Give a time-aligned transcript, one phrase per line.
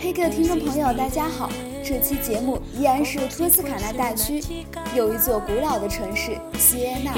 [0.00, 1.50] 嘿，各位听众朋友，大家好！
[1.84, 4.42] 这期节目依然是托斯卡纳大区
[4.96, 7.12] 有一座古老的城市——锡耶纳。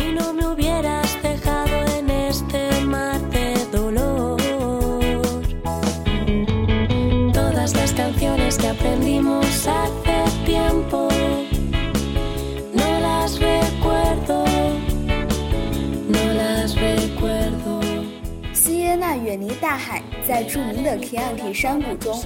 [19.27, 22.23] 远离大海，在著名的 k i a n t i 山谷中，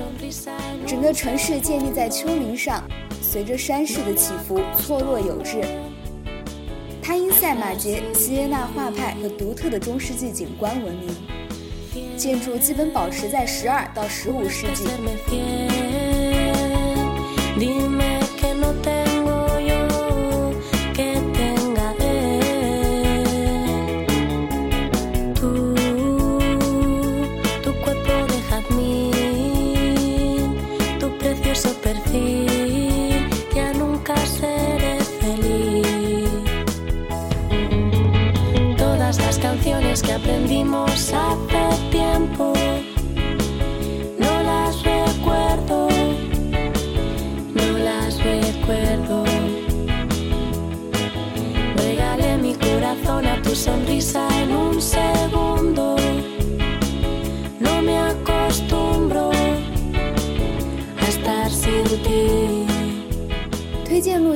[0.86, 2.84] 整个城市建立在丘陵上，
[3.22, 5.62] 随着山势的起伏错落有致。
[7.02, 11.08] 它因赛马节、锡耶纳画派和独特的中世纪景观闻名，
[12.18, 14.84] 建筑基本保持在十二到十五世纪。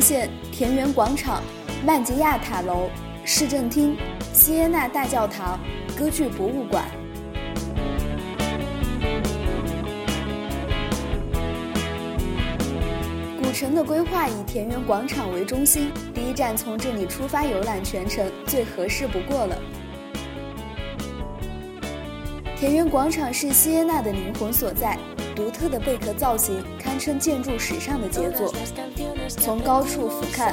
[0.05, 1.43] 现：田园广场、
[1.83, 2.91] 曼吉亚塔楼、
[3.25, 3.97] 市政厅、
[4.35, 5.59] 锡耶纳大教堂、
[5.97, 6.85] 歌剧博物馆。
[13.43, 19.57] 古城的规划以田园广场为中心，第一站从这里出发游览全城最合适不过了。
[22.59, 24.99] 田园广场是锡耶纳的灵魂所在，
[25.35, 28.53] 独特的贝壳造型堪称建筑史上的杰作。
[29.29, 30.53] 从高处俯瞰，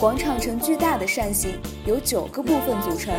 [0.00, 3.12] 广场呈巨大的扇形，由九个部分组成。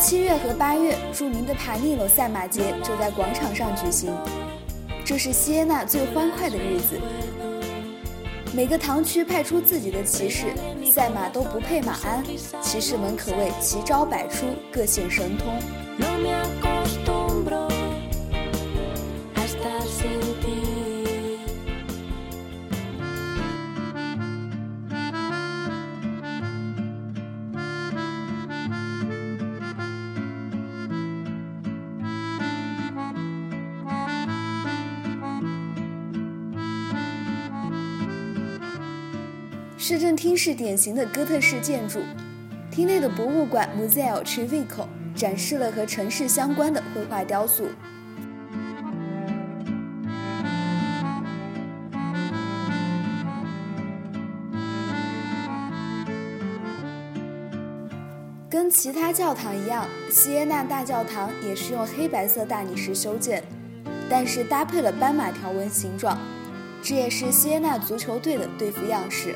[0.00, 4.10] 七月和八月，著名的帕尼罗赛马节就在广场上举行，
[5.04, 6.98] 这是锡耶纳最欢快的日子。
[8.54, 10.46] 每个堂区派出自己的骑士，
[10.90, 12.24] 赛马都不配马鞍，
[12.62, 16.69] 骑士们可谓奇招百出，各显神通。
[39.90, 41.98] 市政厅是典型的哥特式建筑，
[42.70, 44.86] 厅内的博物馆 Museo Civico
[45.16, 47.64] 展示了和城市相关的绘画雕塑。
[58.48, 63.42] 跟其他教堂一样，锡耶纳大教堂也是用黑白色大理石修建，
[64.08, 66.16] 但是搭配了斑马条纹形状，
[66.80, 69.34] 这也是锡耶纳足球队的队服样式。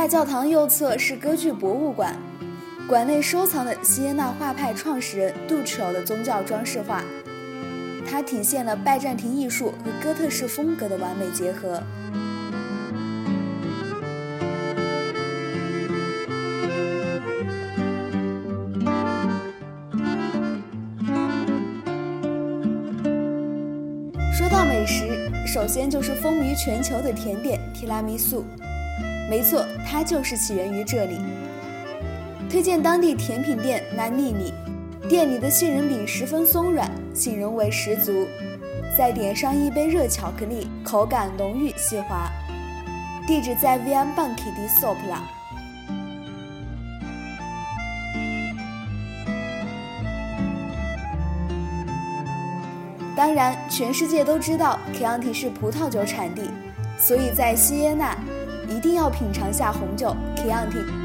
[0.00, 2.16] 大教堂右侧是歌剧博物馆，
[2.88, 7.04] 馆内收藏的锡耶纳画派创始人杜丘的宗教装饰画，
[8.10, 11.82] 它体现了拜占庭艺术和哥特式风格的完美结合。
[24.32, 28.42] 说到美食，首先就是风靡全球的甜点提拉米苏。
[29.30, 31.20] 没错，它就是起源于这里。
[32.50, 34.52] 推荐当地甜品店南妮妮，
[35.08, 38.26] 店里的杏仁饼十分松软，杏仁味十足。
[38.98, 42.28] 再点上一杯热巧克力，口感浓郁细滑。
[43.24, 45.20] 地址在 Via Banchi di Sopra。
[53.16, 56.50] 当然，全世界都知道 Chianti 是葡萄酒产地，
[56.98, 58.18] 所以在锡耶纳。
[58.70, 60.99] 一定要品尝下红酒 Chianti。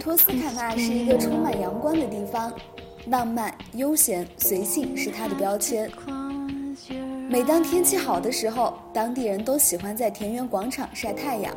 [0.00, 2.52] 托斯卡纳是一个充满阳光的地方，
[3.06, 5.90] 浪漫、悠闲、随性是它的标签。
[7.28, 11.54] 每当天气好的时候，当地人都喜欢在田园广场晒太阳。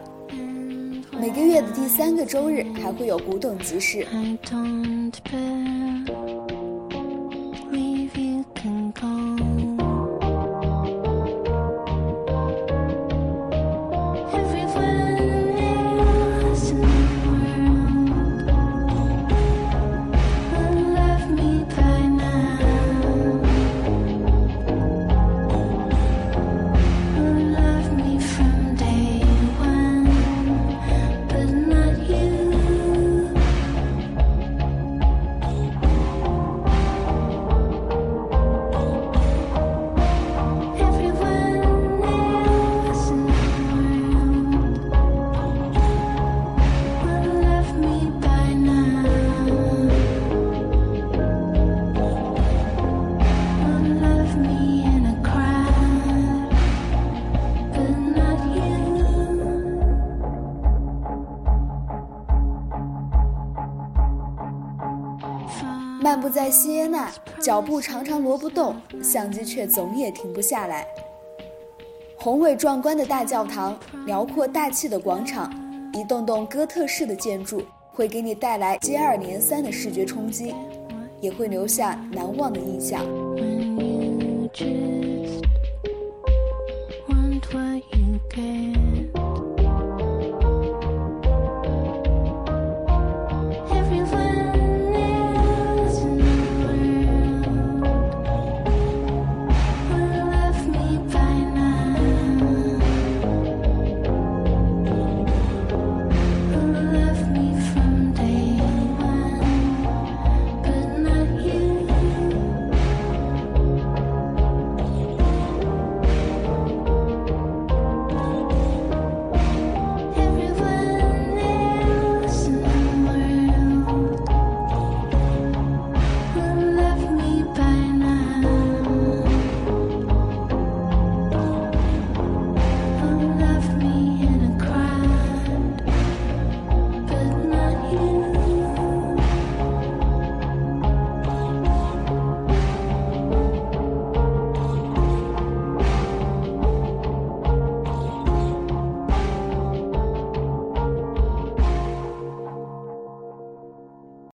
[1.20, 4.06] 每个月的第三个周日还会有古董集市。
[66.08, 67.12] 漫步在锡耶纳，
[67.42, 70.88] 脚步常常挪不动，相机却总也停不下来。
[72.16, 75.54] 宏伟壮观的大教堂，辽阔大气的广场，
[75.92, 77.62] 一栋栋哥特式的建筑，
[77.92, 80.56] 会给你带来接二连三的视觉冲击，
[81.20, 83.06] 也会留下难忘的印象。